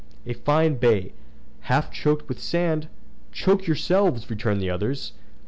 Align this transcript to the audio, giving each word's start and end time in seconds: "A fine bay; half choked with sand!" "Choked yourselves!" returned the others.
"A 0.25 0.33
fine 0.33 0.77
bay; 0.77 1.13
half 1.59 1.91
choked 1.91 2.27
with 2.27 2.39
sand!" 2.39 2.87
"Choked 3.31 3.67
yourselves!" 3.67 4.31
returned 4.31 4.59
the 4.59 4.67
others. 4.71 5.11